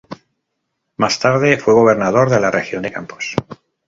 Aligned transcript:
Más 0.97 1.19
tarde 1.19 1.59
fue 1.59 1.75
gobernador 1.75 2.31
de 2.31 2.39
la 2.39 2.49
región 2.49 2.81
de 2.81 2.91
Campos. 2.91 3.35